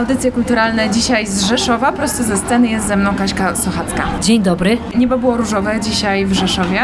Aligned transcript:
Audycje 0.00 0.32
kulturalne 0.32 0.90
dzisiaj 0.90 1.26
z 1.26 1.44
Rzeszowa, 1.44 1.92
prosto 1.92 2.22
ze 2.22 2.36
sceny 2.36 2.68
jest 2.68 2.86
ze 2.86 2.96
mną 2.96 3.14
Kaśka 3.14 3.56
Sochacka. 3.56 4.02
Dzień 4.22 4.42
dobry. 4.42 4.78
Niebo 4.94 5.18
było 5.18 5.36
różowe 5.36 5.80
dzisiaj 5.80 6.26
w 6.26 6.32
Rzeszowie. 6.32 6.80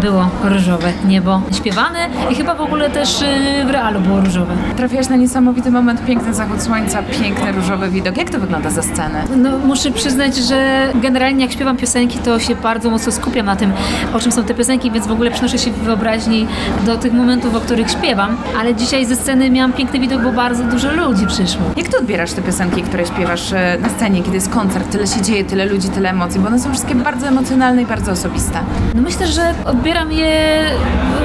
Było 0.00 0.30
różowe 0.44 0.92
niebo 1.04 1.42
śpiewane 1.52 1.98
i 2.30 2.34
chyba 2.34 2.54
w 2.54 2.60
ogóle 2.60 2.90
też 2.90 3.22
y, 3.22 3.64
w 3.66 3.70
realu 3.70 4.00
było 4.00 4.20
różowe. 4.20 4.54
Trafiłaś 4.76 5.08
na 5.08 5.16
niesamowity 5.16 5.70
moment, 5.70 6.04
piękny 6.04 6.34
zachód 6.34 6.62
słońca, 6.62 7.02
piękny 7.02 7.52
różowy 7.52 7.88
widok. 7.88 8.16
Jak 8.16 8.30
to 8.30 8.38
wygląda 8.38 8.70
ze 8.70 8.82
sceny? 8.82 9.18
No, 9.36 9.58
muszę 9.58 9.90
przyznać, 9.90 10.36
że 10.36 10.88
generalnie 10.94 11.44
jak 11.44 11.52
śpiewam 11.52 11.76
piosenki, 11.76 12.18
to 12.18 12.40
się 12.40 12.54
bardzo 12.54 12.90
mocno 12.90 13.12
skupiam 13.12 13.46
na 13.46 13.56
tym, 13.56 13.72
o 14.14 14.20
czym 14.20 14.32
są 14.32 14.44
te 14.44 14.54
piosenki, 14.54 14.90
więc 14.90 15.06
w 15.06 15.12
ogóle 15.12 15.30
przenoszę 15.30 15.58
się 15.58 15.70
w 15.70 15.78
wyobraźni 15.78 16.46
do 16.86 16.96
tych 16.96 17.12
momentów, 17.12 17.54
o 17.54 17.60
których 17.60 17.90
śpiewam. 17.90 18.36
Ale 18.60 18.74
dzisiaj 18.74 19.06
ze 19.06 19.16
sceny 19.16 19.50
miałam 19.50 19.72
piękny 19.72 20.00
widok, 20.00 20.22
bo 20.22 20.32
bardzo 20.32 20.64
dużo 20.64 20.92
ludzi 20.92 21.26
przyszło. 21.26 21.62
Jak 21.76 21.88
ty 21.88 21.98
odbierasz 21.98 22.32
te 22.32 22.36
piosenki, 22.36 22.51
które 22.86 23.06
śpiewasz 23.06 23.52
e, 23.52 23.78
na 23.80 23.88
scenie, 23.88 24.22
kiedy 24.22 24.34
jest 24.34 24.50
koncert, 24.50 24.90
tyle 24.90 25.06
się 25.06 25.22
dzieje, 25.22 25.44
tyle 25.44 25.66
ludzi, 25.66 25.88
tyle 25.88 26.10
emocji, 26.10 26.40
bo 26.40 26.46
one 26.46 26.60
są 26.60 26.70
wszystkie 26.70 26.94
bardzo 26.94 27.26
emocjonalne 27.26 27.82
i 27.82 27.86
bardzo 27.86 28.12
osobiste. 28.12 28.58
No 28.94 29.02
myślę, 29.02 29.26
że 29.26 29.54
odbieram 29.64 30.12
je 30.12 30.60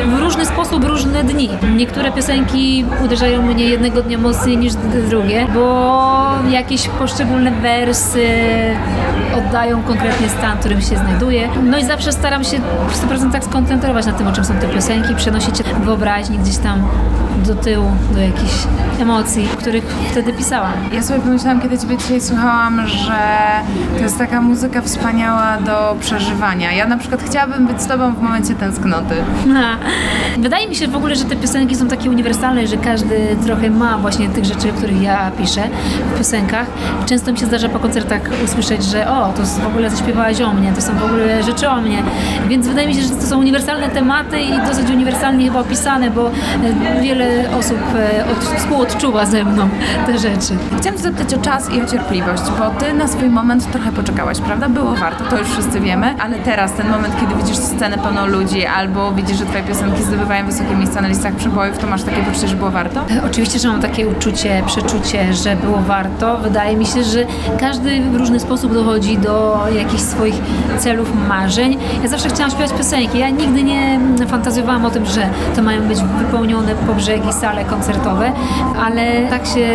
w 0.06 0.20
różny 0.20 0.46
sposób, 0.46 0.84
różne 0.84 1.24
dni. 1.24 1.50
Niektóre 1.76 2.12
piosenki 2.12 2.86
uderzają 3.06 3.42
mnie 3.42 3.64
jednego 3.64 4.02
dnia 4.02 4.18
mocniej 4.18 4.58
niż 4.58 4.74
drugie, 5.10 5.48
bo 5.54 6.08
jakieś 6.50 6.88
poszczególne 6.88 7.52
wersy 7.52 8.28
oddają 9.38 9.84
konkretnie 9.84 10.30
stan, 10.30 10.58
w 10.58 10.60
którym 10.60 10.82
się 10.82 10.98
znajduję. 10.98 11.50
No 11.64 11.78
i 11.78 11.86
zawsze 11.86 12.12
staram 12.12 12.44
się 12.44 12.58
w 12.90 13.08
100% 13.08 13.42
skoncentrować 13.42 14.06
na 14.06 14.14
tym, 14.14 14.28
o 14.28 14.32
czym 14.32 14.46
są 14.46 14.54
te 14.54 14.68
piosenki, 14.68 15.16
przenosić 15.16 15.64
wyobraźni 15.84 16.38
gdzieś 16.38 16.58
tam 16.58 16.84
do 17.48 17.56
tyłu, 17.56 17.92
do 18.14 18.20
jakichś 18.20 18.54
emocji, 19.00 19.48
których 19.58 19.84
wtedy 20.12 20.34
pisałam. 20.34 20.74
Ja 20.94 21.04
sobie 21.04 21.20
pomyślałam, 21.20 21.62
kiedy 21.62 21.78
Ciebie 21.78 21.98
dzisiaj 21.98 22.22
słuchałam, 22.22 22.88
że 22.88 23.18
to 23.98 24.04
jest 24.04 24.18
taka 24.18 24.42
muzyka 24.42 24.82
wspaniała 24.82 25.58
do 25.58 25.96
przeżywania. 26.00 26.72
Ja 26.72 26.88
na 26.88 26.98
przykład 26.98 27.24
chciałabym 27.24 27.68
być 27.68 27.82
z 27.82 27.88
Tobą 27.88 28.14
w 28.14 28.22
momencie 28.22 28.56
tęsknoty. 28.56 29.16
Wydaje 30.38 30.68
mi 30.70 30.76
się 30.76 30.88
w 30.88 30.96
ogóle, 30.96 31.16
że 31.16 31.26
te 31.26 31.36
piosenki 31.36 31.76
są 31.76 31.88
takie 31.88 32.10
uniwersalne, 32.10 32.68
że 32.68 32.78
każdy 32.78 33.36
trochę 33.46 33.70
ma 33.70 33.98
właśnie 33.98 34.30
tych 34.30 34.46
rzeczy, 34.46 34.70
o 34.70 34.74
których 34.74 35.02
ja 35.02 35.32
piszę 35.38 35.64
w 36.14 36.18
piosenkach. 36.18 36.68
Często 37.06 37.32
mi 37.32 37.38
się 37.38 37.46
zdarza 37.46 37.70
po 37.70 37.80
koncertach 37.80 38.22
usłyszeć, 38.46 38.84
że 38.84 39.10
o, 39.10 39.34
to 39.34 39.44
w 39.44 39.68
ogóle 39.68 39.90
zaśpiewałaś 39.90 40.42
o 40.42 40.54
mnie, 40.54 40.74
to 40.74 40.82
są 40.82 40.94
w 40.96 41.04
ogóle 41.04 41.44
rzeczy 41.44 41.70
o 41.70 41.82
mnie. 41.82 42.04
Więc 42.48 42.68
wydaje 42.68 42.88
mi 42.88 42.96
się, 42.96 43.02
że 43.02 43.10
to 43.10 43.22
są 43.22 43.40
uniwersalne 43.40 43.90
tematy 43.90 44.40
i 44.40 44.68
dosyć 44.68 44.90
uniwersalnie 44.90 45.46
chyba 45.46 45.60
opisane, 45.60 46.12
bo 46.12 46.28
e, 46.28 47.02
wiele 47.02 47.37
osób 47.60 47.78
e, 47.96 48.26
od, 48.32 48.60
współodczuwa 48.60 49.26
ze 49.26 49.44
mną 49.44 49.70
te 50.06 50.20
rzeczy. 50.20 50.58
Chciałam 50.78 50.98
zapytać 51.00 51.34
o 51.34 51.38
czas 51.38 51.70
i 51.74 51.82
o 51.82 51.86
cierpliwość, 51.86 52.44
bo 52.60 52.70
Ty 52.70 52.94
na 52.94 53.08
swój 53.08 53.30
moment 53.30 53.72
trochę 53.72 53.92
poczekałaś, 53.92 54.40
prawda? 54.40 54.70
Było 54.70 54.96
warto, 54.96 55.24
to 55.24 55.38
już 55.38 55.48
wszyscy 55.48 55.80
wiemy, 55.80 56.16
ale 56.20 56.40
teraz, 56.40 56.74
ten 56.74 56.90
moment, 56.90 57.14
kiedy 57.20 57.36
widzisz 57.36 57.58
scenę 57.58 57.98
pełną 57.98 58.26
ludzi 58.28 58.66
albo 58.66 59.12
widzisz, 59.12 59.38
że 59.38 59.46
Twoje 59.46 59.64
piosenki 59.64 60.04
zdobywają 60.04 60.46
wysokie 60.46 60.76
miejsca 60.76 61.02
na 61.02 61.08
listach 61.08 61.34
przebojów, 61.34 61.78
to 61.78 61.88
masz 61.88 62.04
takie 62.04 62.22
poczucie, 62.22 62.48
że 62.48 62.56
było 62.56 62.72
warto? 62.72 63.00
E, 63.12 63.24
Oczywiście, 63.26 63.60
że 63.60 63.68
mam 63.68 63.82
takie 63.82 64.08
uczucie, 64.08 64.64
przeczucie, 64.66 65.34
że 65.34 65.56
było 65.56 65.78
warto. 65.78 66.38
Wydaje 66.38 66.78
mi 66.78 66.86
się, 66.86 67.04
że 67.04 67.26
każdy 67.60 68.02
w 68.02 68.16
różny 68.16 68.40
sposób 68.40 68.74
dochodzi 68.74 69.18
do 69.18 69.58
jakichś 69.76 70.04
swoich 70.04 70.36
celów, 70.80 71.12
marzeń. 71.28 71.78
Ja 72.04 72.10
zawsze 72.10 72.30
chciałam 72.30 72.52
śpiewać 72.52 72.74
piosenki. 72.74 73.20
Ja 73.20 73.30
nigdy 73.30 73.64
nie 73.64 74.00
fantazjowałam 74.28 74.86
o 74.86 74.90
tym, 74.90 75.06
że 75.06 75.30
to 75.56 75.62
mają 75.62 75.82
być 75.82 76.00
wypełnione 76.02 76.76
po 76.88 76.94
brzegi 76.94 77.27
sale 77.34 77.66
koncertowe, 77.66 78.32
ale 78.86 79.28
tak 79.30 79.46
się 79.46 79.68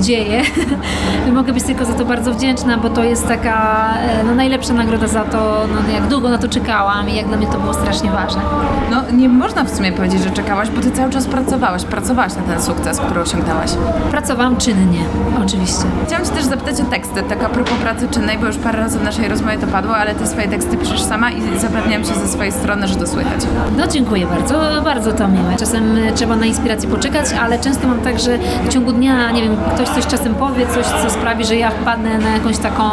dzieje. 0.00 0.42
Mogę 1.32 1.52
być 1.52 1.64
tylko 1.64 1.84
za 1.84 1.92
to 1.92 2.04
bardzo 2.04 2.34
wdzięczna, 2.34 2.76
bo 2.76 2.90
to 2.90 3.04
jest 3.04 3.28
taka 3.28 3.88
e, 3.98 4.24
no, 4.24 4.34
najlepsza 4.34 4.74
nagroda 4.74 5.06
za 5.06 5.24
to, 5.24 5.66
no, 5.74 5.92
jak 5.92 6.06
długo 6.06 6.28
na 6.28 6.38
to 6.38 6.48
czekałam 6.48 7.08
i 7.08 7.16
jak 7.16 7.26
dla 7.28 7.36
mnie 7.36 7.46
to 7.46 7.58
było 7.58 7.74
strasznie 7.74 8.10
ważne. 8.10 8.42
No 8.90 9.02
nie 9.12 9.28
można 9.28 9.64
w 9.64 9.70
sumie 9.70 9.92
powiedzieć, 9.92 10.22
że 10.22 10.30
czekałaś, 10.30 10.70
bo 10.70 10.80
Ty 10.80 10.90
cały 10.90 11.10
czas 11.12 11.26
pracowałaś, 11.26 11.84
pracowałaś 11.84 12.32
na 12.36 12.42
ten 12.42 12.62
sukces, 12.62 13.00
który 13.00 13.20
osiągnęłaś. 13.20 13.70
Pracowałam 14.10 14.56
czynnie, 14.56 15.00
oczywiście. 15.46 15.84
Chciałam 16.06 16.24
Cię 16.24 16.30
też 16.30 16.44
zapytać 16.44 16.80
o 16.80 16.84
teksty, 16.84 17.22
tak 17.22 17.44
a 17.44 17.48
propos 17.48 17.74
pracy 17.74 18.08
czynnej, 18.08 18.38
bo 18.38 18.46
już 18.46 18.56
parę 18.56 18.78
razy 18.78 18.98
w 18.98 19.04
naszej 19.04 19.28
rozmowie 19.28 19.58
to 19.58 19.66
padło, 19.66 19.96
ale 19.96 20.14
Ty 20.14 20.26
swoje 20.26 20.48
teksty 20.48 20.76
piszesz 20.76 21.02
sama 21.02 21.30
i 21.30 21.58
zapewniam 21.58 22.04
Cię 22.04 22.14
ze 22.14 22.28
swojej 22.28 22.52
strony, 22.52 22.88
że 22.88 22.96
to 22.96 23.06
słychać. 23.06 23.40
No 23.76 23.86
dziękuję 23.86 24.26
bardzo, 24.26 24.82
bardzo 24.84 25.12
to 25.12 25.28
miłe. 25.28 25.56
Czasem 25.58 25.96
trzeba 26.14 26.36
na 26.36 26.46
inspirację 26.46 26.81
poczekać, 26.86 27.26
ale 27.42 27.58
często 27.58 27.88
mam 27.88 28.00
tak, 28.00 28.20
że 28.20 28.38
w 28.64 28.68
ciągu 28.68 28.92
dnia, 28.92 29.30
nie 29.30 29.42
wiem, 29.42 29.56
ktoś 29.74 29.88
coś 29.88 30.06
czasem 30.06 30.34
powie, 30.34 30.66
coś, 30.66 30.86
co 30.86 31.10
sprawi, 31.10 31.44
że 31.44 31.56
ja 31.56 31.70
wpadnę 31.70 32.18
na 32.18 32.30
jakąś 32.30 32.58
taką, 32.58 32.84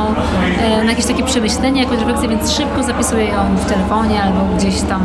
e, 0.61 0.83
na 0.83 0.89
jakieś 0.89 1.05
takie 1.05 1.23
przemyślenie, 1.23 1.83
jakąś 1.83 1.99
refleksję, 1.99 2.29
więc 2.29 2.51
szybko 2.51 2.83
zapisuję 2.83 3.25
ją 3.25 3.55
w 3.55 3.65
telefonie 3.65 4.23
albo 4.23 4.39
gdzieś 4.57 4.81
tam, 4.81 5.01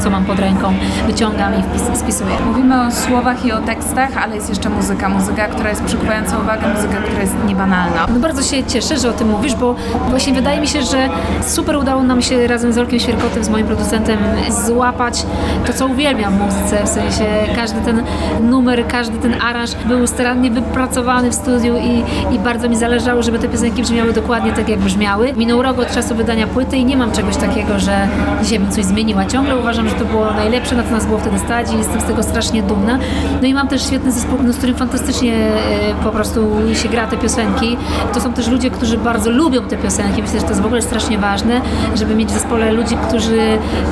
co 0.00 0.10
mam 0.10 0.24
pod 0.24 0.38
ręką, 0.38 0.72
wyciągam 1.06 1.52
i 1.54 1.56
wpis- 1.62 1.96
spisuję. 1.96 2.36
Mówimy 2.46 2.86
o 2.86 2.90
słowach 2.90 3.44
i 3.44 3.52
o 3.52 3.58
tekstach, 3.60 4.08
ale 4.22 4.34
jest 4.34 4.48
jeszcze 4.48 4.68
muzyka. 4.68 5.08
Muzyka, 5.08 5.46
która 5.46 5.70
jest 5.70 5.84
przykuwająca 5.84 6.38
uwagę, 6.38 6.68
muzyka, 6.74 6.96
która 6.96 7.20
jest 7.20 7.34
niebanalna. 7.46 8.06
No 8.14 8.20
bardzo 8.20 8.42
się 8.42 8.64
cieszę, 8.64 8.98
że 8.98 9.10
o 9.10 9.12
tym 9.12 9.28
mówisz, 9.30 9.54
bo 9.54 9.74
właśnie 10.10 10.32
wydaje 10.32 10.60
mi 10.60 10.68
się, 10.68 10.82
że 10.82 11.08
super 11.46 11.76
udało 11.76 12.02
nam 12.02 12.22
się 12.22 12.46
razem 12.46 12.72
z 12.72 12.78
Olkiem 12.78 13.00
Świerkotem, 13.00 13.44
z 13.44 13.48
moim 13.48 13.66
producentem, 13.66 14.18
złapać 14.66 15.26
to, 15.66 15.72
co 15.72 15.86
uwielbiam 15.86 16.32
w 16.38 16.40
muzyce, 16.40 16.84
w 16.84 16.88
sensie 16.88 17.24
każdy 17.56 17.80
ten 17.80 18.02
numer, 18.42 18.86
każdy 18.88 19.18
ten 19.18 19.42
aranż 19.42 19.70
był 19.88 20.06
starannie 20.06 20.50
wypracowany 20.50 21.30
w 21.30 21.34
studiu 21.34 21.74
i, 21.76 22.04
i 22.34 22.38
bardzo 22.38 22.68
mi 22.68 22.76
zależało, 22.76 23.22
żeby 23.22 23.38
te 23.38 23.48
piosenki 23.48 23.82
brzmiały 23.82 24.12
dokładnie 24.12 24.52
tak, 24.52 24.68
jak 24.68 24.80
brzmiały. 24.80 25.32
Minął 25.32 25.62
rok 25.62 25.78
od 25.78 25.94
czasu 25.94 26.14
wydania 26.14 26.46
płyty 26.46 26.76
i 26.76 26.84
nie 26.84 26.96
mam 26.96 27.12
czegoś 27.12 27.36
takiego, 27.36 27.78
że 27.78 28.08
dzisiaj 28.42 28.58
bym 28.58 28.70
coś 28.70 28.84
zmieniła. 28.84 29.26
Ciągle 29.26 29.56
uważam, 29.56 29.88
że 29.88 29.94
to 29.94 30.04
było 30.04 30.32
najlepsze, 30.32 30.74
na 30.74 30.82
co 30.82 30.90
nas 30.90 31.06
było 31.06 31.18
wtedy 31.18 31.38
stać 31.38 31.72
i 31.72 31.78
jestem 31.78 32.00
z 32.00 32.04
tego 32.04 32.22
strasznie 32.22 32.62
dumna. 32.62 32.98
No 33.42 33.48
i 33.48 33.54
mam 33.54 33.68
też 33.68 33.86
świetny 33.86 34.12
zespół, 34.12 34.38
no, 34.42 34.52
z 34.52 34.56
którym 34.56 34.76
fantastycznie 34.76 35.34
e, 35.34 35.50
po 36.04 36.10
prostu 36.10 36.40
się 36.74 36.88
gra 36.88 37.06
te 37.06 37.16
piosenki. 37.16 37.76
To 38.14 38.20
są 38.20 38.32
też 38.32 38.48
ludzie, 38.48 38.70
którzy 38.70 38.98
bardzo 38.98 39.30
lubią 39.30 39.62
te 39.62 39.76
piosenki. 39.76 40.22
Myślę, 40.22 40.40
że 40.40 40.44
to 40.44 40.50
jest 40.50 40.62
w 40.62 40.66
ogóle 40.66 40.82
strasznie 40.82 41.18
ważne, 41.18 41.60
żeby 41.94 42.14
mieć 42.14 42.28
w 42.28 42.32
zespole 42.32 42.72
ludzi, 42.72 42.96
którzy 43.08 43.40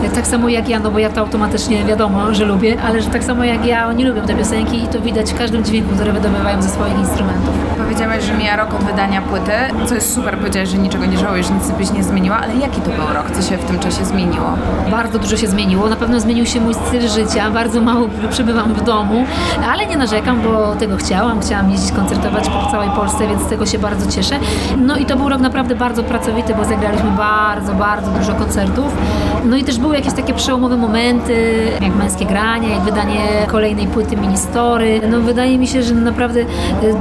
e, 0.05 0.09
tak 0.15 0.27
samo 0.27 0.49
jak 0.49 0.69
ja, 0.69 0.79
no 0.79 0.91
bo 0.91 0.99
ja 0.99 1.11
to 1.11 1.21
automatycznie 1.21 1.85
wiadomo, 1.85 2.35
że 2.35 2.45
lubię, 2.45 2.77
ale 2.83 3.03
że 3.03 3.11
tak 3.11 3.25
samo 3.25 3.45
jak 3.45 3.67
ja, 3.67 3.87
oni 3.87 4.05
lubią 4.05 4.12
te 4.21 4.35
piosenki 4.35 4.85
i 4.85 4.87
to 4.87 5.01
widać 5.01 5.33
w 5.33 5.39
każdym 5.39 5.65
dźwięku, 5.65 5.95
który 5.95 6.13
wydobywają 6.13 6.63
ze 6.63 6.69
swoich 6.69 6.99
instrumentów. 6.99 7.55
Powiedziałaś, 7.79 8.25
że 8.25 8.35
mija 8.35 8.57
rok 8.57 8.75
od 8.75 8.85
wydania 8.85 9.23
płyty, 9.23 9.53
co 9.87 9.95
jest 9.95 10.15
super, 10.15 10.39
powiedziałaś, 10.39 10.69
że 10.69 10.79
niczego 10.79 11.07
nie 11.07 11.19
żałujesz, 11.19 11.51
nic 11.51 11.71
byś 11.71 11.91
nie 11.91 12.05
zmieniła, 12.05 12.39
ale 12.39 12.55
jaki 12.55 12.81
to 12.81 12.91
był 12.91 13.15
rok? 13.15 13.31
Co 13.31 13.43
się 13.43 13.57
w 13.57 13.65
tym 13.65 13.79
czasie 13.79 14.05
zmieniło? 14.05 14.47
Bardzo 14.91 15.19
dużo 15.19 15.37
się 15.37 15.47
zmieniło. 15.47 15.89
Na 15.89 15.97
pewno 15.97 16.21
zmienił 16.21 16.47
się 16.47 16.61
mój 16.61 16.75
styl 16.75 17.09
życia. 17.09 17.51
Bardzo 17.51 17.81
mało 17.81 18.09
przebywam 18.31 18.75
w 18.75 18.85
domu, 18.85 19.25
ale 19.73 19.87
nie 19.87 19.97
narzekam, 19.97 20.41
bo 20.43 20.75
tego 20.75 20.97
chciałam. 20.97 21.41
Chciałam 21.41 21.71
jeździć 21.71 21.93
koncertować 21.93 22.49
po 22.49 22.71
całej 22.71 22.91
Polsce, 22.91 23.27
więc 23.29 23.43
z 23.43 23.47
tego 23.47 23.67
się 23.67 23.79
bardzo 23.79 24.11
cieszę. 24.11 24.35
No 24.79 24.97
i 24.97 25.05
to 25.07 25.17
był 25.17 25.29
rok 25.29 25.41
naprawdę 25.41 25.75
bardzo 25.75 26.03
pracowity, 26.03 26.55
bo 26.55 26.65
zagraliśmy 26.65 27.11
bardzo, 27.11 27.75
bardzo 27.75 28.11
dużo 28.11 28.35
koncertów. 28.35 28.97
No 29.45 29.57
i 29.57 29.65
też 29.65 29.79
były 29.79 29.97
jakieś 29.97 30.13
takie 30.13 30.35
przełomowe 30.35 30.77
momenty, 30.77 31.57
jak 31.81 31.95
męskie 31.95 32.27
granie, 32.27 32.69
jak 32.69 32.81
wydanie 32.81 33.19
kolejnej 33.47 33.87
płyty 33.87 34.02
płyty 34.03 34.17
Ministory. 34.17 35.01
No 35.11 35.21
wydaje 35.21 35.59
mi 35.59 35.67
się, 35.67 35.83
że 35.83 35.95
naprawdę 35.95 36.41
y, 36.41 36.47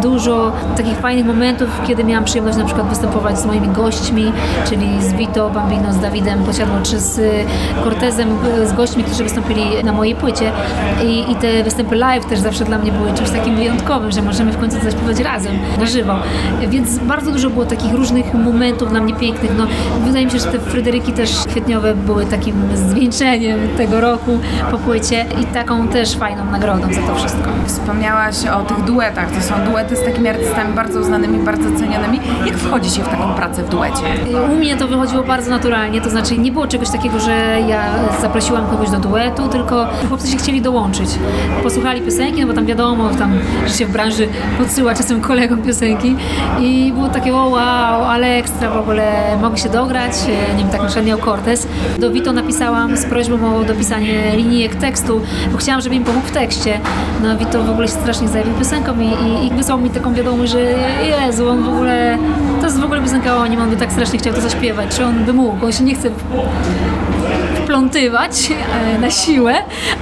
dużo 0.01 0.51
takich 0.77 0.97
fajnych 0.97 1.25
momentów, 1.25 1.69
kiedy 1.87 2.03
miałam 2.03 2.25
przyjemność 2.25 2.57
na 2.57 2.65
przykład 2.65 2.89
występować 2.89 3.39
z 3.39 3.45
moimi 3.45 3.67
gośćmi, 3.67 4.31
czyli 4.69 5.03
z 5.03 5.13
Vito, 5.13 5.49
Bambino, 5.49 5.93
z 5.93 5.99
Dawidem 5.99 6.43
Posiadło, 6.43 6.75
czy 6.83 6.99
z 6.99 7.19
y, 7.19 7.45
Cortezem, 7.83 8.29
y, 8.61 8.67
z 8.67 8.73
gośćmi, 8.73 9.03
którzy 9.03 9.23
wystąpili 9.23 9.61
na 9.83 9.91
mojej 9.91 10.15
płycie. 10.15 10.51
I, 11.03 11.31
I 11.31 11.35
te 11.35 11.63
występy 11.63 11.95
live 11.95 12.25
też 12.25 12.39
zawsze 12.39 12.65
dla 12.65 12.77
mnie 12.77 12.91
były 12.91 13.13
czymś 13.13 13.29
takim 13.29 13.55
wyjątkowym, 13.55 14.11
że 14.11 14.21
możemy 14.21 14.51
w 14.51 14.57
końcu 14.57 14.77
zaśpiewać 14.83 15.19
razem, 15.19 15.59
na 15.79 15.85
żywo. 15.85 16.13
Więc 16.69 16.99
bardzo 16.99 17.31
dużo 17.31 17.49
było 17.49 17.65
takich 17.65 17.93
różnych 17.93 18.33
momentów 18.33 18.89
dla 18.89 19.01
mnie 19.01 19.13
pięknych. 19.13 19.51
No, 19.57 19.67
wydaje 20.05 20.25
mi 20.25 20.31
się, 20.31 20.39
że 20.39 20.45
te 20.45 20.59
Fryderyki 20.59 21.13
też 21.13 21.31
kwietniowe 21.49 21.95
były 21.95 22.25
takim 22.25 22.55
zwieńczeniem 22.75 23.59
tego 23.77 24.01
roku 24.01 24.39
po 24.71 24.77
płycie 24.77 25.25
i 25.41 25.45
taką 25.45 25.87
też 25.87 26.15
fajną 26.15 26.51
nagrodą 26.51 26.90
za 26.93 27.01
to 27.01 27.15
wszystko. 27.15 27.49
Wspomniałaś 27.65 28.35
o 28.45 28.63
tych 28.63 28.83
duetach. 28.83 29.31
To 29.31 29.41
są 29.41 29.55
duety 29.71 29.95
z 29.95 30.03
takimi 30.03 30.29
artystami 30.29 30.73
bardzo 30.73 30.99
uznanymi, 30.99 31.39
bardzo 31.39 31.79
cenionymi. 31.79 32.19
Jak 32.45 32.57
wchodzi 32.57 32.89
się 32.89 33.03
w 33.03 33.07
taką 33.09 33.33
pracę 33.33 33.63
w 33.63 33.69
duecie? 33.69 34.03
U 34.53 34.55
mnie 34.55 34.77
to 34.77 34.87
wychodziło 34.87 35.23
bardzo 35.23 35.49
naturalnie, 35.49 36.01
to 36.01 36.09
znaczy 36.09 36.37
nie 36.37 36.51
było 36.51 36.67
czegoś 36.67 36.89
takiego, 36.89 37.19
że 37.19 37.61
ja 37.67 37.83
zaprosiłam 38.21 38.67
kogoś 38.67 38.89
do 38.89 38.99
duetu, 38.99 39.47
tylko 39.47 39.87
chłopcy 40.09 40.27
się 40.27 40.37
chcieli 40.37 40.61
dołączyć. 40.61 41.09
Posłuchali 41.63 42.01
piosenki, 42.01 42.41
no 42.41 42.47
bo 42.47 42.53
tam 42.53 42.65
wiadomo, 42.65 43.09
tam, 43.09 43.33
że 43.67 43.73
się 43.73 43.85
w 43.85 43.91
branży 43.91 44.27
podsyła 44.57 44.95
czasem 44.95 45.21
kolegom 45.21 45.61
piosenki 45.61 46.15
i 46.59 46.91
było 46.95 47.07
takie, 47.07 47.35
o 47.35 47.49
wow, 47.49 48.03
ale 48.03 48.27
ekstra 48.27 48.69
w 48.69 48.77
ogóle, 48.77 49.37
mogę 49.41 49.57
się 49.57 49.69
dograć, 49.69 50.11
e, 50.27 50.53
nie 50.53 50.63
wiem, 50.63 50.71
tak 50.71 50.81
na 50.81 50.85
przykład 50.85 51.05
miał 51.05 51.19
Cortez. 51.19 51.67
Do 51.99 52.11
Vito 52.11 52.33
napisałam 52.33 52.97
z 52.97 53.05
prośbą 53.05 53.55
o 53.55 53.63
dopisanie 53.63 54.35
linijek 54.35 54.75
tekstu, 54.75 55.21
bo 55.51 55.57
chciałam, 55.57 55.81
żeby 55.81 55.95
im 55.95 56.03
pomógł 56.03 56.27
w 56.27 56.31
tekście. 56.31 56.79
No 57.23 57.37
Vito 57.37 57.63
w 57.63 57.69
ogóle 57.69 57.87
się 57.87 57.93
strasznie 57.93 58.27
zajmował 58.27 58.59
piosenką 58.59 58.99
i, 58.99 59.05
i, 59.05 59.47
i 59.47 59.49
wysłał 59.57 59.77
mi 59.77 59.89
taką 59.89 60.13
wiadomość, 60.13 60.51
że 60.51 60.59
Jezu, 61.03 61.49
on 61.49 61.63
w 61.63 61.69
ogóle, 61.69 62.17
to 62.59 62.65
jest 62.65 62.79
w 62.79 62.83
ogóle 62.83 63.01
piosenka 63.01 63.37
o 63.37 63.47
nim, 63.47 63.61
on 63.61 63.69
by 63.69 63.77
tak 63.77 63.91
strasznie 63.91 64.19
chciał 64.19 64.33
to 64.33 64.41
zaśpiewać, 64.41 64.95
czy 64.95 65.05
on 65.05 65.25
by 65.25 65.33
mógł, 65.33 65.65
on 65.65 65.71
się 65.71 65.83
nie 65.83 65.95
chce 65.95 66.09
wplątywać 67.63 68.51
e, 68.95 68.99
na 68.99 69.09
siłę, 69.09 69.53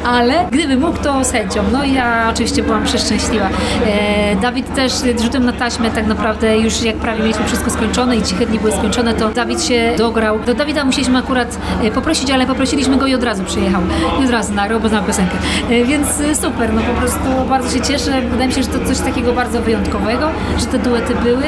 ale 0.06 0.46
gdyby 0.52 0.78
mógł, 0.78 0.98
to 0.98 1.22
chęcią. 1.32 1.64
No 1.72 1.86
ja 1.86 2.28
oczywiście 2.34 2.64
byłam 2.64 2.84
przeszczęśliwa. 2.84 3.50
E, 3.86 4.36
Dawid 4.36 4.76
też 4.76 4.94
rzutem 5.24 5.46
na 5.46 5.54
taśmę 5.54 5.92
tak 5.92 6.08
naprawdę 6.08 6.58
już 6.58 6.82
jak 6.82 6.96
prawie 6.96 7.24
mieliśmy 7.24 7.46
wszystko 7.46 7.70
skończone 7.70 8.18
i 8.18 8.22
ciche 8.22 8.46
dni 8.46 8.60
były 8.60 8.72
skończone, 8.72 9.14
to 9.14 9.30
Dawid 9.30 9.64
się 9.64 9.94
dograł. 9.98 10.40
Do 10.40 10.54
Dawida 10.54 10.86
musieliśmy 10.86 11.20
akurat 11.20 11.58
e, 11.84 11.92
poprosić, 11.92 12.32
ale 12.32 12.46
poprosiliśmy 12.46 12.98
go 12.98 13.08
i 13.08 13.16
od 13.16 13.24
razu 13.24 13.44
przyjechał. 13.44 13.82
I 14.22 14.26
od 14.26 14.32
razu 14.32 14.54
nagrał, 14.54 14.80
bo 14.80 14.90
znał 14.90 15.04
piosenkę. 15.04 15.38
Więc 15.86 16.08
super, 16.42 16.74
no 16.74 16.82
po 16.82 17.02
prostu 17.02 17.50
bardzo 17.50 17.78
się 17.78 17.82
cieszę. 17.82 18.22
Wydaje 18.22 18.48
mi 18.48 18.54
się, 18.54 18.64
że 18.64 18.70
to 18.70 18.86
coś 18.86 19.00
takiego 19.00 19.34
bardzo 19.34 19.62
wyjątkowego, 19.62 20.30
że 20.58 20.66
te 20.66 20.80
duety 20.80 21.16
były. 21.24 21.44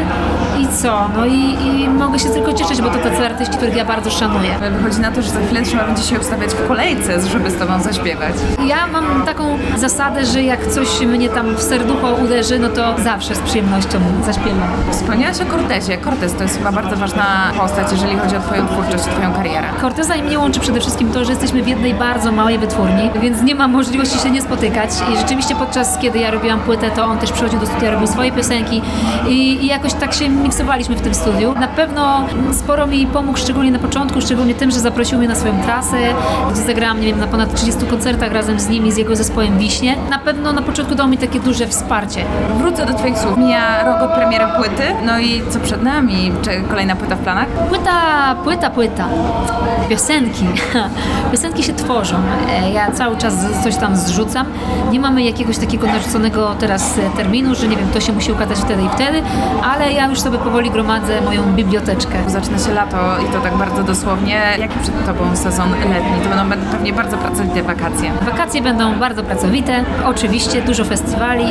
I 0.60 0.68
co? 0.82 1.10
No 1.18 1.26
i, 1.26 1.58
i 1.66 1.90
mogę 1.90 2.20
się 2.20 2.30
tylko 2.30 2.54
cieszyć, 2.54 2.82
bo 2.82 2.90
to 2.90 2.98
tacy 2.98 3.26
artyści, 3.26 3.58
których 3.58 3.76
ja 3.76 3.86
bardzo 3.86 4.10
szanuję. 4.12 4.50
Wychodzi 4.78 5.02
na 5.02 5.12
to, 5.12 5.22
że 5.22 5.30
za 5.30 5.40
chwilę 5.40 5.62
trzeba 5.62 5.84
będzie 5.84 6.01
się 6.02 6.20
ustawiać 6.20 6.52
w 6.52 6.68
kolejce, 6.68 7.22
żeby 7.22 7.52
z 7.52 7.58
tobą 7.58 7.82
zaśpiewać. 7.82 8.34
Ja 8.68 8.88
mam 8.88 9.26
taką 9.26 9.58
zasadę, 9.78 10.26
że 10.26 10.44
jak 10.44 10.68
coś 10.68 11.02
mnie 11.02 11.30
tam 11.30 11.56
w 11.56 11.62
serducho 11.62 12.14
uderzy, 12.14 12.60
no 12.60 12.70
to 12.70 12.96
zawsze 13.04 13.36
z 13.36 13.40
przyjemnością 13.40 14.00
zaśpiewam. 14.26 14.70
Wspomniałaś 14.92 15.42
o 15.42 15.46
Cortezie. 15.46 15.98
Cortez 15.98 16.36
to 16.36 16.44
jest 16.44 16.58
chyba 16.58 16.72
bardzo 16.72 16.96
ważna 16.96 17.52
postać, 17.58 17.92
jeżeli 17.92 18.18
chodzi 18.18 18.36
o 18.36 18.40
twoją 18.40 18.68
twórczość, 18.68 19.04
twoją 19.04 19.34
karierę. 19.34 19.68
Corteza 19.82 20.16
i 20.16 20.24
mnie 20.24 20.40
łączy 20.40 20.60
przede 20.60 20.80
wszystkim 20.80 21.12
to, 21.12 21.26
że 21.26 21.32
jesteśmy 21.32 21.64
w 21.64 21.68
jednej 21.68 21.94
bardzo 21.94 22.32
małej 22.32 22.60
wytwórni, 22.60 23.10
więc 23.22 23.42
nie 23.42 23.56
ma 23.56 23.68
możliwości 23.68 24.20
się 24.20 24.32
nie 24.32 24.42
spotykać. 24.42 24.90
I 25.14 25.18
rzeczywiście 25.18 25.56
podczas, 25.56 25.98
kiedy 25.98 26.20
ja 26.20 26.32
robiłam 26.32 26.60
płytę, 26.60 26.92
to 26.92 27.06
on 27.06 27.18
też 27.18 27.32
przychodził 27.32 27.60
do 27.60 27.66
studia, 27.66 27.92
robił 27.92 28.08
swoje 28.08 28.32
piosenki 28.32 28.82
i, 29.28 29.64
i 29.64 29.68
jakoś 29.68 29.94
tak 29.94 30.14
się 30.14 30.30
miksowaliśmy 30.30 30.96
w 30.96 31.02
tym 31.02 31.14
studiu. 31.14 31.54
Na 31.60 31.68
pewno 31.68 32.26
sporo 32.54 32.88
mi 32.88 33.08
pomógł, 33.08 33.38
szczególnie 33.38 33.72
na 33.72 33.80
początku, 33.80 34.22
szczególnie 34.22 34.56
tym, 34.56 34.72
że 34.72 34.80
zaprosił 34.80 35.18
mnie 35.18 35.28
na 35.28 35.36
swoją 35.36 35.62
trasę, 35.62 35.91
gdzie 36.54 36.62
zagrałam, 36.62 37.00
nie 37.02 37.08
wiem, 37.08 37.20
na 37.20 37.28
ponad 37.28 37.54
30 37.56 37.86
koncertach 37.86 38.32
razem 38.34 38.60
z 38.60 38.70
nim 38.70 38.86
i 38.88 38.92
z 38.92 38.98
jego 38.98 39.16
zespołem 39.16 39.58
Wiśnie. 39.58 39.96
Na 40.10 40.20
pewno 40.20 40.54
na 40.54 40.62
początku 40.62 40.96
dał 40.96 41.08
mi 41.08 41.18
takie 41.18 41.40
duże 41.40 41.68
wsparcie. 41.68 42.26
Wrócę 42.58 42.86
do 42.86 42.94
twoich 42.94 43.18
słów. 43.18 43.38
Mija 43.38 43.84
rok 43.84 44.02
od 44.02 44.12
premiery 44.12 44.46
płyty, 44.58 44.84
no 45.06 45.20
i 45.20 45.42
co 45.50 45.60
przed 45.60 45.84
nami? 45.84 46.32
Czy 46.42 46.50
kolejna 46.70 46.96
płyta 46.96 47.16
w 47.16 47.20
planach? 47.20 47.48
Płyta, 47.48 47.92
płyta, 48.44 48.70
płyta. 48.70 49.08
Piosenki. 49.90 50.46
Piosenki 51.32 51.64
się 51.64 51.74
tworzą. 51.74 52.16
E, 52.50 52.72
Ja 52.72 52.92
cały 52.92 53.18
czas 53.18 53.34
coś 53.64 53.76
tam 53.76 53.96
zrzucam. 53.96 54.46
Nie 54.92 55.00
mamy 55.00 55.24
jakiegoś 55.24 55.58
takiego 55.58 55.88
narzuconego 55.88 56.56
teraz 56.60 56.98
e, 56.98 57.18
terminu, 57.18 57.56
że 57.56 57.68
nie 57.68 57.78
wiem, 57.78 57.88
to 57.94 58.00
się 58.02 58.14
musi 58.14 58.32
ukazać 58.32 58.58
wtedy 58.58 58.84
i 58.84 58.90
wtedy, 58.90 59.22
ale 59.64 59.92
ja 59.92 60.08
już 60.08 60.20
sobie 60.22 60.38
powoli 60.38 60.72
gromadzę 60.72 61.22
moją 61.22 61.44
biblioteczkę. 61.44 62.18
Zaczyna 62.28 62.60
się 62.60 62.74
lato 62.74 62.98
i 63.30 63.34
to 63.34 63.40
tak 63.42 63.58
bardzo 63.58 63.84
dosłownie. 63.84 64.42
Jaki 64.60 64.80
przed 64.80 65.06
tobą 65.06 65.36
sezon 65.36 65.70
letni? 65.90 66.22
To 66.24 66.30
będą 66.36 66.72
pewnie 66.72 66.94
bardzo 66.94 67.18
pracowite 67.18 67.64
wakacje. 67.64 68.12
Wakacje 68.22 68.62
będą 68.62 69.00
bardzo 69.00 69.24
pracowite, 69.24 69.84
oczywiście 70.06 70.62
dużo 70.62 70.86
festiwali. 70.86 71.46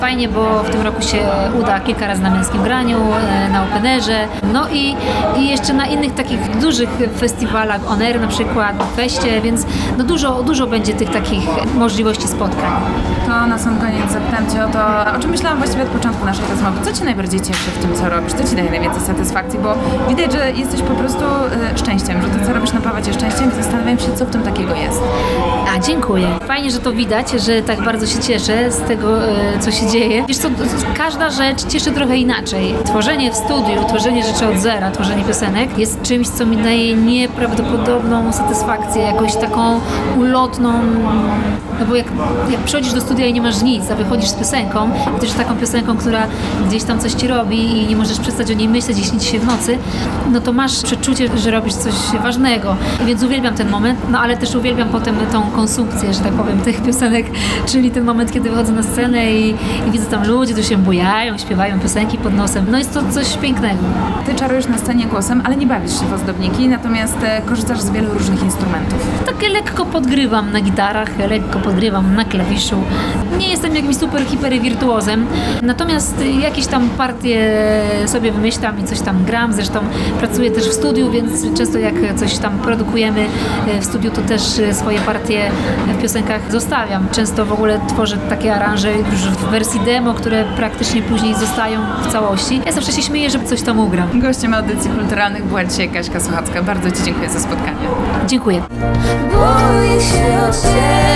Fajnie, 0.00 0.28
bo 0.28 0.62
w 0.62 0.70
tym 0.70 0.82
roku 0.82 1.02
się 1.02 1.18
uda 1.60 1.80
kilka 1.80 2.06
razy 2.06 2.22
na 2.22 2.30
męskim 2.30 2.62
graniu, 2.62 2.98
e, 3.28 3.48
na 3.48 3.64
Openerze, 3.64 4.28
no 4.52 4.68
i, 4.72 4.96
i 5.36 5.48
jeszcze 5.48 5.72
na 5.72 5.86
innych 5.86 6.14
takich 6.14 6.58
dużych 6.58 6.90
festiwalach, 7.18 7.80
On 7.88 8.02
Air 8.02 8.20
na 8.20 8.26
przykład, 8.26 8.76
Feście, 8.96 9.40
więc 9.40 9.66
no 9.98 10.04
dużo, 10.04 10.42
dużo 10.42 10.66
będzie 10.66 10.94
tych 10.94 11.10
takich 11.10 11.44
możliwości 11.74 12.28
spotkań. 12.28 12.70
To 13.26 13.46
na 13.46 13.58
sam 13.58 13.78
koniec 13.78 14.12
zapytam 14.12 14.50
Cię 14.50 14.64
o 14.64 14.68
to, 14.68 14.78
o 15.16 15.20
czym 15.20 15.30
myślałam 15.30 15.58
właściwie 15.58 15.82
od 15.82 15.88
początku 15.88 16.26
naszej 16.26 16.44
rozmowy. 16.50 16.80
Co 16.84 16.92
Cię 16.92 17.04
najbardziej 17.04 17.40
cieszy 17.40 17.70
w 17.70 17.78
tym, 17.78 17.94
co 17.94 18.08
robisz? 18.08 18.32
Co 18.32 18.44
Ci 18.44 18.56
daje 18.56 18.70
najwięcej 18.70 19.02
satysfakcji? 19.02 19.58
Bo 19.58 19.74
widać, 20.08 20.32
że 20.32 20.52
jesteś 20.52 20.82
po 20.82 20.94
prostu 20.94 21.24
e, 21.74 21.78
szczęściem, 21.78 22.22
że 22.22 22.28
to, 22.28 22.46
co 22.46 22.52
robisz, 22.52 22.72
napawa 22.72 23.02
Cię 23.02 23.12
szczęściem 23.12 23.50
zastanawiam 23.66 23.98
się, 23.98 24.16
co 24.16 24.26
w 24.26 24.30
tym 24.30 24.42
takiego 24.42 24.74
jest. 24.74 25.00
A, 25.76 25.78
dziękuję. 25.78 26.26
Fajnie, 26.46 26.70
że 26.70 26.78
to 26.78 26.92
widać, 26.92 27.30
że 27.30 27.62
tak 27.62 27.84
bardzo 27.84 28.06
się 28.06 28.18
cieszę 28.18 28.72
z 28.72 28.80
tego, 28.80 29.28
e, 29.28 29.58
co 29.60 29.70
się 29.70 29.86
dzieje. 29.86 30.24
Wiesz 30.28 30.36
co, 30.36 30.48
każda 30.96 31.30
rzecz 31.30 31.66
cieszy 31.68 31.92
trochę 31.92 32.16
inaczej. 32.16 32.74
Tworzenie 32.84 33.30
w 33.30 33.34
studiu, 33.34 33.84
tworzenie 33.88 34.24
rzeczy 34.24 34.48
od 34.48 34.56
zera, 34.56 34.90
tworzenie 34.90 35.24
piosenek 35.24 35.78
jest 35.78 36.02
czymś, 36.02 36.28
co 36.28 36.46
mi 36.46 36.56
daje 36.56 36.94
nieprawdopodobną 36.94 38.32
satysfakcję, 38.32 39.02
jakąś 39.02 39.36
taką 39.36 39.80
ulotną, 40.18 40.72
no 41.80 41.86
bo 41.86 41.94
jak, 41.94 42.06
jak 42.50 42.60
przychodzisz 42.60 42.92
do 42.92 43.00
studia 43.00 43.26
i 43.26 43.32
nie 43.32 43.42
masz 43.42 43.62
nic, 43.62 43.90
a 43.90 43.94
wychodzisz 43.94 44.28
z 44.28 44.34
piosenką, 44.34 44.90
też 45.20 45.32
taką 45.32 45.56
piosenką, 45.56 45.96
która 45.96 46.26
gdzieś 46.68 46.84
tam 46.84 46.98
coś 46.98 47.12
ci 47.12 47.28
robi 47.28 47.82
i 47.82 47.86
nie 47.86 47.96
możesz 47.96 48.18
przestać 48.18 48.50
o 48.50 48.54
niej 48.54 48.68
myśleć 48.68 48.98
i 48.98 49.04
śnić 49.04 49.24
się 49.24 49.38
w 49.38 49.46
nocy, 49.46 49.78
no 50.32 50.40
to 50.40 50.52
masz 50.52 50.82
przeczucie, 50.82 51.28
że 51.38 51.50
robisz 51.50 51.74
coś 51.74 51.94
ważnego. 52.22 52.76
Więc 53.06 53.22
uwielbiam 53.22 53.54
ten 53.56 53.70
moment, 53.70 53.98
no 54.10 54.18
ale 54.18 54.36
też 54.36 54.54
uwielbiam 54.54 54.88
potem 54.88 55.16
tą 55.32 55.42
konsumpcję, 55.42 56.14
że 56.14 56.20
tak 56.20 56.32
powiem, 56.32 56.60
tych 56.60 56.82
piosenek, 56.82 57.26
czyli 57.66 57.90
ten 57.90 58.04
moment, 58.04 58.32
kiedy 58.32 58.50
wychodzę 58.50 58.72
na 58.72 58.82
scenę 58.82 59.32
i, 59.32 59.50
i 59.88 59.90
widzę 59.92 60.06
tam 60.06 60.26
ludzi, 60.26 60.52
którzy 60.52 60.68
się 60.68 60.76
bujają, 60.76 61.38
śpiewają 61.38 61.80
piosenki 61.80 62.18
pod 62.18 62.34
nosem. 62.34 62.66
No 62.70 62.78
jest 62.78 62.94
to 62.94 63.02
coś 63.10 63.36
pięknego. 63.36 63.82
Ty 64.26 64.34
czarujesz 64.34 64.68
na 64.68 64.78
scenie 64.78 65.06
głosem, 65.06 65.42
ale 65.44 65.56
nie 65.56 65.66
bawisz 65.66 66.00
się 66.00 66.06
w 66.06 66.12
ozdobniki, 66.12 66.68
natomiast 66.68 67.16
e, 67.22 67.42
korzystasz 67.42 67.80
z 67.80 67.90
wielu 67.90 68.14
różnych 68.14 68.42
instrumentów. 68.42 68.98
Takie 69.26 69.48
lekko 69.48 69.86
podgrywam 69.86 70.52
na 70.52 70.60
gitarach, 70.60 71.18
lekko 71.30 71.58
podgrywam 71.58 72.14
na 72.14 72.24
klawiszu. 72.24 72.76
Nie 73.38 73.48
jestem 73.48 73.76
jakimś 73.76 73.96
super, 73.96 74.24
hiper 74.26 74.60
wirtuozem, 74.60 75.26
natomiast 75.62 76.24
jakieś 76.40 76.66
tam 76.66 76.88
partie 76.88 77.62
sobie 78.06 78.32
wymyślam 78.32 78.80
i 78.80 78.84
coś 78.84 79.00
tam 79.00 79.24
gram. 79.24 79.52
Zresztą 79.52 79.80
pracuję 80.18 80.50
też 80.50 80.68
w 80.68 80.72
studiu, 80.72 81.10
więc 81.10 81.58
często 81.58 81.78
jak 81.78 81.94
coś 82.16 82.38
tam 82.38 82.58
produkujemy 82.58 83.26
w 83.80 83.84
studiu, 83.84 84.10
to 84.10 84.22
też 84.22 84.58
e, 84.58 84.74
swoje 84.74 84.98
partie 84.98 85.50
w 85.86 86.02
piosenkach 86.02 86.52
zostawiam. 86.52 87.06
Często 87.12 87.46
w 87.46 87.52
ogóle 87.52 87.80
tworzę 87.88 88.16
takie 88.28 88.54
aranże 88.54 88.92
już 88.92 89.20
w 89.20 89.50
wersji 89.50 89.80
demo, 89.80 90.14
które 90.14 90.44
praktycznie 90.56 91.02
później 91.02 91.34
zostają 91.34 91.80
w 92.02 92.12
całości. 92.12 92.60
Ja 92.66 92.72
zawsze 92.72 92.92
się 92.92 93.02
śmieję, 93.02 93.30
że 93.30 93.44
coś 93.44 93.62
tam 93.62 93.80
ugram. 93.80 94.20
Gościem 94.20 94.54
audycji 94.54 94.90
kulturalnych 94.90 95.44
była 95.44 95.64
dzisiaj 95.64 95.88
Kaśka 95.88 96.20
Sochacka. 96.20 96.62
Bardzo 96.62 96.90
Ci 96.90 97.02
dziękuję 97.04 97.30
za 97.30 97.40
spotkanie. 97.40 97.88
Dziękuję. 98.26 98.62
Boję 99.32 100.00
się 100.00 100.38
o 100.48 100.52
ciebie, 100.62 101.15